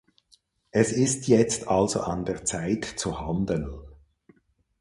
Es 0.71 0.93
ist 0.93 1.27
jetzt 1.27 1.67
also 1.67 2.01
an 2.01 2.25
der 2.25 2.43
Zeit 2.43 2.85
zu 2.85 3.19
handeln. 3.19 3.69